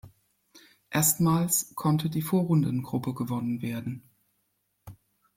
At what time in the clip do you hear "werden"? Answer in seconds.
3.61-4.01